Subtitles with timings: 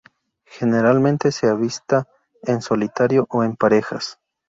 [0.47, 2.07] Generalmente se avista
[2.41, 4.17] en solitario o en parejas.